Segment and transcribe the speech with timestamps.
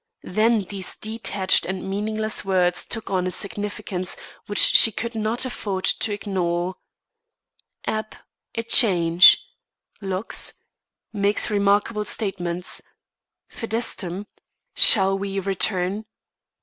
[0.23, 5.83] Then these detached and meaningless words took on a significance which she could not afford
[5.85, 6.73] to ignore:
[7.85, 8.15] Ap
[8.55, 9.45] A change.
[10.01, 10.53] Lox
[11.13, 12.81] Makes remarkable statements.
[13.47, 14.25] Fidestum
[14.73, 16.05] Shall we return?